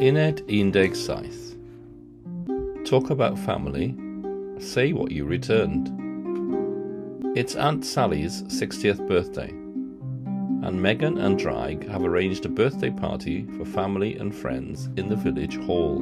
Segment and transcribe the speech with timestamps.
[0.00, 2.84] Uned 17.
[2.84, 3.96] Talk about family.
[4.60, 5.90] Say what you returned.
[7.36, 13.64] It's Aunt Sally's 60th birthday, and Megan and Draig have arranged a birthday party for
[13.64, 16.00] family and friends in the village hall.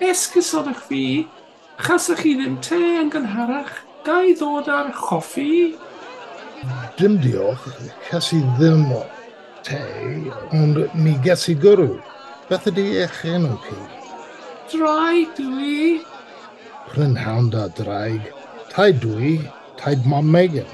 [0.00, 1.28] Esgusodwch fi,
[1.80, 3.74] chasach chi ddim te yn gynharach,
[4.08, 5.76] ga i ddod ar choffi?
[6.98, 7.66] dim diolch,
[8.08, 8.86] ches i ddim
[9.66, 9.80] te,
[10.56, 11.96] ond mi ges i gwrw.
[12.48, 13.78] Beth ydy eich enw chi?
[14.70, 16.00] Draig dwi.
[16.90, 18.30] Prynhawn da draig.
[18.70, 19.36] Taid dwi,
[19.80, 20.70] taid mam Megan.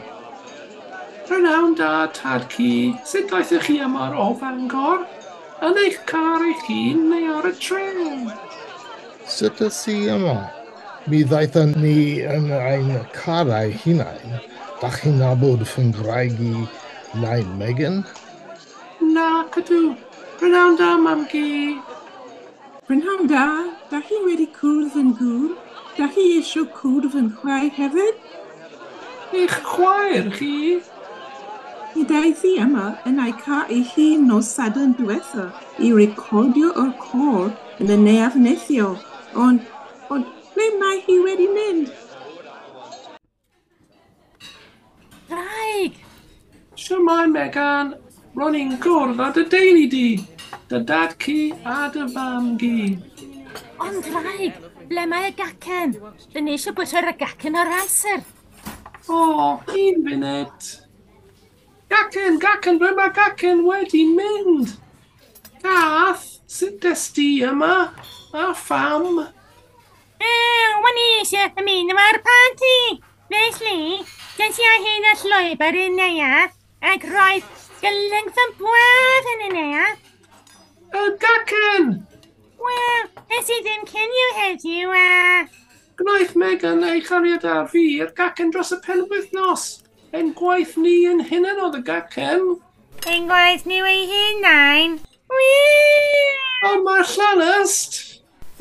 [1.28, 2.94] Prynhawn da tad ci.
[3.08, 5.06] Sut daethych chi am ar o Fangor?
[5.62, 8.26] Yn eich car eich hun neu ar y tren?
[9.26, 10.38] Sut ys i yma?
[11.08, 14.42] Mi ddaethon ni yn ein carau hunain
[14.82, 16.64] Da chi'n nabod fy ngraig i
[17.22, 18.00] nain Megan?
[19.14, 19.92] Na, cadw.
[20.40, 21.76] Prynhawn da, mam gi.
[22.88, 23.44] Prynhawn da,
[23.92, 25.54] da chi wedi cwrdd yn gŵr?
[26.00, 28.26] Da chi eisiau cwrdd yn chwaer hefyd?
[29.38, 30.82] Eich chwaer chi?
[31.94, 36.96] Mi daeth i yma yn ei ca ei hun nos sadwn diwetha i recordio o'r
[37.06, 38.96] cor yn y neaf neithio.
[39.46, 39.62] Ond,
[40.10, 41.94] ond, ble mae hi wedi mynd?
[46.92, 47.94] Siwmai Megan,
[48.36, 50.08] Ro'n i'n gwrdd â dy deulu di,
[50.68, 52.98] dy dad ci a dy fam gi.
[53.80, 54.58] Ond rhaid,
[54.90, 55.96] ble mae y gacen?
[56.34, 58.20] Fe ni eisiau bwyta'r y gacen o'r amser.
[59.08, 60.68] O, oh, un funud.
[61.96, 64.76] Gacen, gacen, ble mae gacen wedi mynd?
[65.64, 67.74] Gath, sut des di yma?
[68.36, 69.22] A pham?
[70.28, 72.78] Ew, wan i eisiau ymuno â'r parti.
[73.32, 74.02] Felly,
[74.36, 79.50] des i a hyn a llwybar yn neuadd, ac roedd gylyngth yn bwaf yn y
[79.54, 79.84] nea.
[80.92, 81.92] Y gacen!
[82.62, 85.44] Wel, nes i ddim cynio heddiw a...
[86.00, 89.66] Gwnaeth Megan ei chariad ar fi i'r gacen dros y pen wythnos.
[90.12, 92.48] Ein gwaith ni yn hunan oedd y gacen.
[93.06, 94.98] Ein gwaith ni ei hunain.
[95.32, 96.26] Wii!
[96.70, 98.00] Ond mae'r llanast!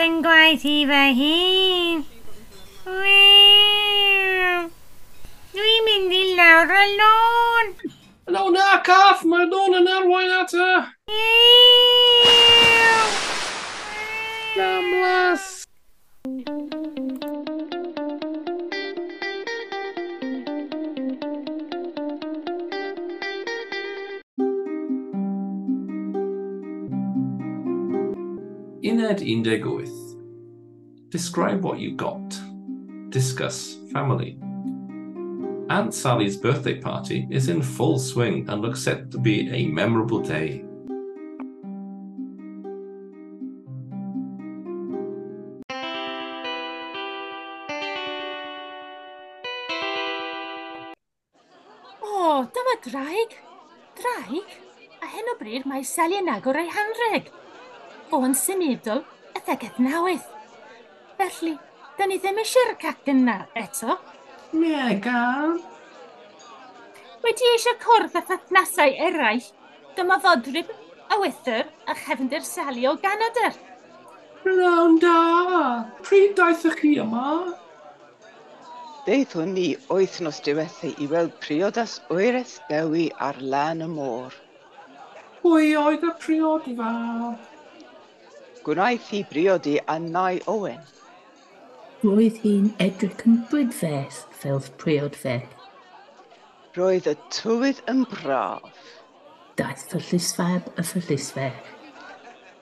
[0.02, 2.06] Yn gwaith i fy hun.
[2.86, 4.70] Wii!
[5.52, 7.21] Dwi'n mynd i lawr y lôn.
[8.32, 9.74] No na, Kaaf, maar doen
[10.08, 10.52] why not?
[14.56, 15.66] Namlas.
[28.80, 30.18] In at Indegoith.
[31.10, 32.42] Describe what you got.
[33.10, 34.51] Discuss family.
[35.72, 40.20] Aunt Sally's birthday party is in full swing and looks set to be a memorable
[40.20, 40.66] day.
[52.04, 53.40] O, dyma draig.
[53.96, 54.60] Draig?
[55.00, 57.32] A hyn o bryd mae Sally yn agor ei hanreg.
[58.12, 60.28] Fo'n symudol y ddegedd nawydd.
[61.16, 61.56] Felly,
[61.96, 64.02] da ni ddim eisiau'r cacen na eto.
[64.54, 65.60] Megan?
[67.24, 69.48] Wedi eisiau cwrdd â phathnasau eraill,
[69.96, 70.72] dymoddodrib,
[71.12, 73.58] awythyr a wythyr a chefndir sali o Ganadr.
[74.44, 75.18] Rhawn da!
[76.04, 77.54] Pryd daethach chi yma?
[79.06, 84.34] Deithwn ni wythnos diwethaf i weld priodas oereth dewi ar lan y môr.
[85.42, 86.92] Pwy oedd y priod fa?
[88.66, 90.82] Gwnaeth hi briodi a nai Owen.
[92.02, 95.52] Roedd hi'n edrych yn brydferth fel priodferth.
[96.74, 98.80] Roedd y tywydd yn braf.
[99.60, 100.00] Daeth fy
[100.82, 101.04] y fy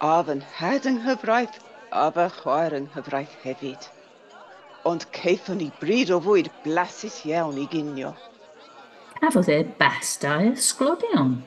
[0.04, 1.56] A fy nhed yng nghyfraith
[2.02, 3.88] a fy chwaer yng nghyfraith hefyd.
[4.92, 8.12] Ond ceithon ni bryd o fwyd blasus iawn i ginio.
[9.22, 11.38] Cafodd e bastau ysglodion.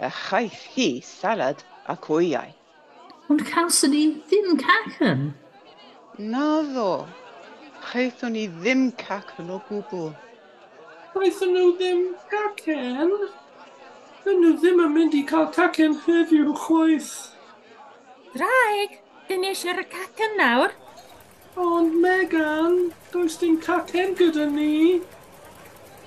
[0.00, 2.56] A chaeth hi salad a cwyau.
[3.28, 5.34] Ond cawson ni ddim cacen.
[6.16, 7.04] Naddo.
[7.96, 10.10] Wnaethon ni ddim cacen o gwbl.
[11.14, 13.12] Wnaethon nhw ddim cacen?
[14.24, 17.14] Dyn nhw ddim yn mynd i cael cacen heddiw chwaith.
[18.34, 18.98] Draig,
[19.30, 20.74] dyn ni eisiau'r cacen nawr.
[21.56, 22.76] Ond Megan,
[23.14, 25.00] does dim cacen gyda ni.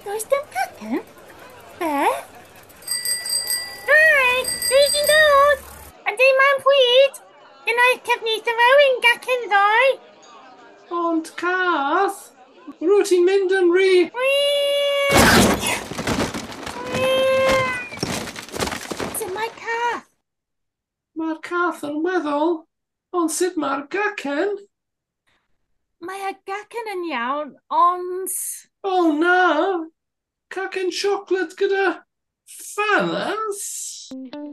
[0.04, 1.02] Does dim cacen?
[1.80, 2.22] Beth?
[3.90, 5.66] Draig, dwi di dod!
[6.06, 7.20] A dim am pwyd!
[7.66, 9.90] Dyna'r cefnitho mewn gacen ddoi.
[10.90, 12.32] Ond cath,
[12.82, 13.92] rwyt ti'n mynd yn rhy...
[19.20, 20.08] Sut mae cath?
[21.22, 22.56] Mae'r cath yn weddol,
[23.14, 24.58] ond sut mae'r gacen?
[26.02, 28.38] Mae y gacen yn iawn, ond...
[28.82, 29.40] O oh, na!
[30.50, 31.90] Cacen siocled gyda
[32.50, 33.66] ffannans?
[34.16, 34.49] Mm -hmm.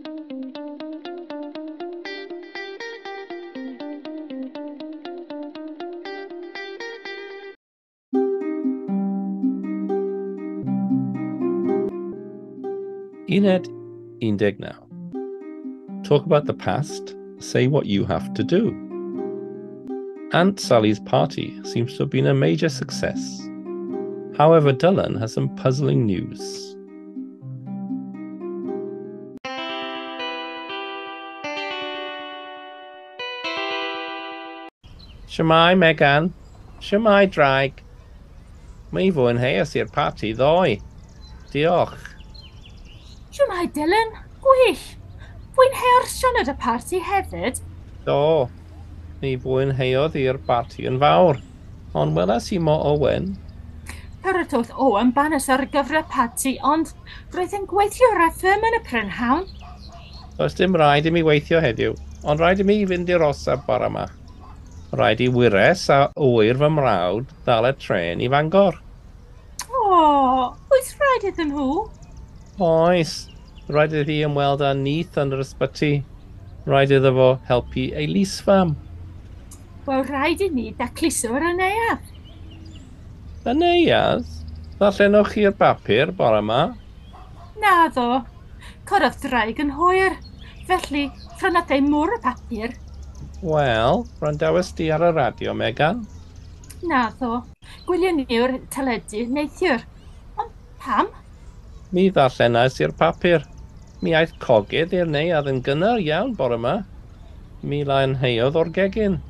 [13.29, 13.67] Ffalans?
[14.21, 16.03] Uned 19.
[16.05, 18.75] Talk about the past, say what you have to do.
[20.33, 23.41] Aunt Sally's party seems to have been a major success.
[24.37, 26.77] However, Dylan has some puzzling news.
[35.29, 36.33] Shemai, Megan.
[36.81, 37.73] Siamai, Draig.
[38.93, 40.81] Mi fwynheus i'r parti ddoe.
[41.53, 42.06] Diolch.
[43.37, 44.85] Siwmai Dylan, gwell.
[45.53, 47.59] Fwynheo'r Sioned y parti hefyd?
[48.07, 48.47] Do,
[49.21, 51.43] ni fwynheodd i'r parti yn fawr,
[51.93, 53.35] ond welas i Mo Owen.
[54.25, 56.95] Paratodd Owen banes ar gyfer y parti, ond
[57.37, 59.45] roedd yn gweithio ar ffirm yn y prynhawn.
[60.39, 61.93] Does dim rhaid i mi weithio heddiw,
[62.25, 64.07] ond rhaid i mi fynd i'r osab bore yma.
[64.97, 68.81] Rhaid i wyres a wyr fy mrawd ddal y tren i Fangor.
[69.69, 70.43] O, oh,
[70.73, 71.85] oes rhaid iddyn nhw?
[72.57, 73.29] Oes.
[73.69, 75.91] Rhaid iddi ymweld â nith yn yr ysbyty.
[76.65, 78.73] Rhaid iddo fo helpu ei lisfam.
[79.85, 82.07] Wel, rhaid i ni dacluswr yn neuaf.
[83.47, 84.31] Yn neuaf?
[84.79, 86.63] Ddarllenwch chi'r bapur bore yma?
[87.61, 88.23] Na ddo.
[88.89, 90.17] Corodd draig yn hwyr.
[90.67, 91.05] Felly,
[91.37, 92.73] ffrynodd ei mwr y papur.
[93.45, 96.07] Wel, randawys di ar y radio, Megan.
[96.89, 97.43] Na ddo.
[97.85, 99.85] Gwylio ni o'r teledu neithiwr.
[100.41, 101.13] Ond pam?
[101.95, 103.45] Mi ddarllenais i'r papur.
[104.03, 106.75] Mi aeth cogydd i'r neuad yn gynnar iawn bore yma.
[107.63, 109.21] Mi lanheodd o'r gegin.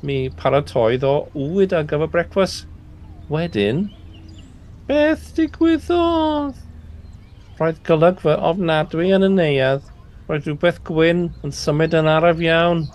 [0.00, 2.64] Mi paratoedd o wyd ar gyfer brecwast.
[3.28, 3.82] Wedyn,
[4.88, 6.56] beth digwyddodd?
[7.58, 9.84] Roedd golygfa ofnadwy yn y neuad.
[10.30, 12.86] Roedd rhywbeth gwyn yn symud yn araf iawn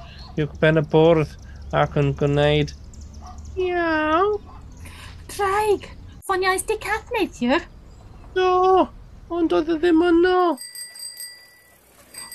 [0.41, 1.37] i'w ben y bwrdd
[1.83, 2.73] ac yn gwneud...
[3.61, 4.39] Iawn.
[5.29, 5.85] Draig,
[6.25, 7.69] ffoniais di cath neithiwr?
[8.33, 8.49] Do,
[9.33, 10.39] Ond oedd e ddim yno.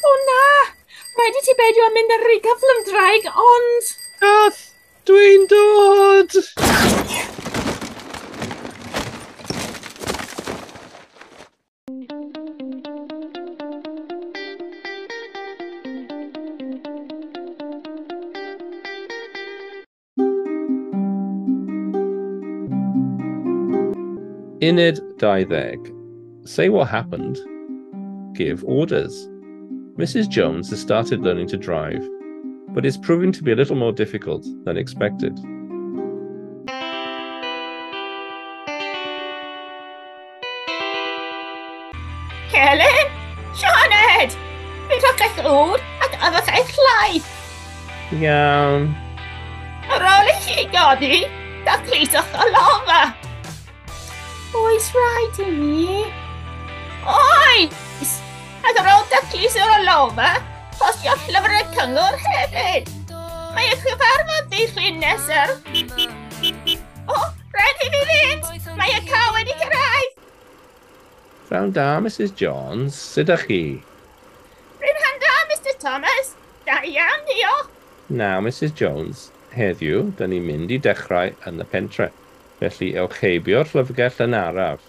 [0.08, 0.46] O na!
[1.18, 3.92] Rhaid i ti beidio am mynd ar rhy cyflym draig, ond...
[4.22, 4.64] Cath!
[5.06, 6.34] Dwi'n dod!
[24.68, 25.97] Uned 20.
[26.48, 27.36] Say what happened.
[28.34, 29.28] Give orders.
[29.98, 30.30] Mrs.
[30.30, 32.02] Jones has started learning to drive,
[32.68, 35.38] but it's proving to be a little more difficult than expected.
[42.48, 43.08] Helen!
[43.52, 44.32] Sioned!
[44.88, 47.28] Fi rhageth ŵr ac addas eich llaeth.
[48.22, 48.88] Iawn.
[49.90, 51.20] Ar ôl i chi godi,
[51.68, 53.02] dacluswch y lofa.
[54.62, 56.00] Oes rhaid i ni?
[57.08, 58.10] Oes!
[58.66, 60.28] A ddrod daclus o'r lofa,
[60.76, 62.90] postio llyfr y cyngor hefyd.
[63.56, 65.54] Mae eich gyfarfod ei llun nesaf.
[67.08, 67.16] O,
[67.56, 68.74] rhaid i fi fynd!
[68.76, 70.18] Mae y ca wedi cyrraedd!
[71.48, 72.98] Rhawn da, Mrs Jones.
[72.98, 73.62] Sut ydych chi?
[74.84, 76.34] Rhawn da, Mr Thomas.
[76.68, 77.72] Da iawn, diolch.
[78.12, 82.10] Now, Mrs Jones, heddiw, da ni'n mynd i dechrau yn y pentre.
[82.60, 84.84] Felly, ewch heibio'r llyfrgell yn araf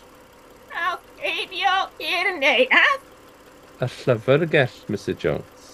[2.42, 3.06] neuadd?
[3.80, 5.68] Y llyfrgell, Mr Jones.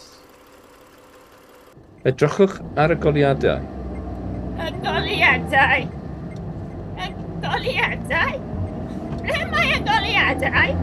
[2.05, 3.63] Edrychwch ar y goliadau.
[4.62, 5.88] Y goliadau?
[7.01, 7.07] Y
[7.41, 8.43] goliadau?
[9.25, 10.75] Ble mae y goliadau?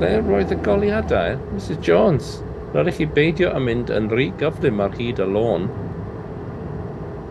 [0.00, 2.34] Ble roedd y goliadau, Mrs Jones?
[2.74, 5.68] Rhaid i chi beidio am mynd yn rhy gyflym ar hyd y lôn.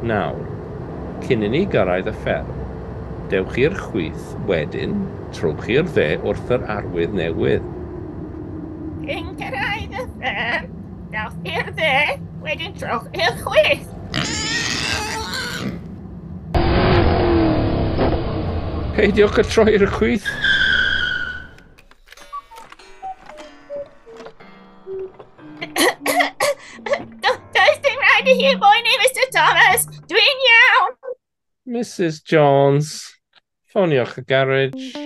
[0.07, 0.45] Nawr,
[1.25, 2.53] cyn i ni gyrraedd y fferm,
[3.33, 4.91] dewch i'r chwith, wedyn
[5.33, 7.63] trwch i'r dde wrth yr arwydd newydd.
[9.07, 10.67] Cyn cyrraedd y ffern,
[11.15, 11.93] dewch i'r dde,
[12.43, 13.87] wedyn trowch i'r chwith.
[18.93, 20.29] Peidiwch y troi i'r chwith.
[27.23, 29.89] Does dim rhaid i chi boeni, Mr Thomas.
[30.05, 30.95] Dwi'n iawn.
[31.79, 33.12] Mrs Jones
[33.73, 35.02] ffoniwch y garage.